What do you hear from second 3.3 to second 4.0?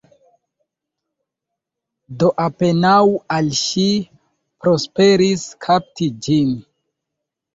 al ŝi